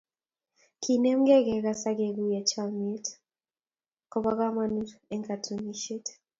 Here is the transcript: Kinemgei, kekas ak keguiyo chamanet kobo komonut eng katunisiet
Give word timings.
Kinemgei, 0.81 1.43
kekas 1.47 1.81
ak 1.89 1.95
keguiyo 1.99 2.41
chamanet 2.49 3.05
kobo 4.11 4.31
komonut 4.39 4.89
eng 5.13 5.25
katunisiet 5.27 6.05